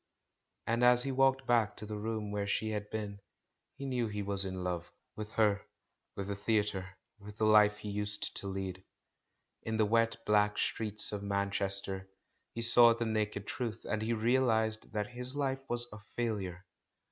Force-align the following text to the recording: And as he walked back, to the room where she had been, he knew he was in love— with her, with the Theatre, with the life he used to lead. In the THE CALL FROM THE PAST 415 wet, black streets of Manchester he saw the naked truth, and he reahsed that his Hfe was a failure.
And 0.65 0.83
as 0.83 1.03
he 1.03 1.11
walked 1.11 1.45
back, 1.45 1.77
to 1.77 1.85
the 1.85 1.99
room 1.99 2.31
where 2.31 2.47
she 2.47 2.71
had 2.71 2.89
been, 2.89 3.19
he 3.75 3.85
knew 3.85 4.07
he 4.07 4.23
was 4.23 4.45
in 4.45 4.63
love— 4.63 4.91
with 5.15 5.33
her, 5.33 5.61
with 6.15 6.27
the 6.27 6.35
Theatre, 6.35 6.97
with 7.19 7.37
the 7.37 7.45
life 7.45 7.77
he 7.77 7.91
used 7.91 8.35
to 8.37 8.47
lead. 8.47 8.83
In 9.61 9.77
the 9.77 9.83
THE 9.83 9.87
CALL 9.89 9.97
FROM 9.97 10.03
THE 10.07 10.07
PAST 10.07 10.17
415 10.25 10.25
wet, 10.25 10.25
black 10.25 10.57
streets 10.57 11.11
of 11.11 11.21
Manchester 11.21 12.09
he 12.55 12.61
saw 12.63 12.93
the 12.95 13.05
naked 13.05 13.45
truth, 13.45 13.85
and 13.85 14.01
he 14.01 14.13
reahsed 14.15 14.91
that 14.91 15.05
his 15.09 15.35
Hfe 15.35 15.69
was 15.69 15.85
a 15.93 15.99
failure. 16.15 16.65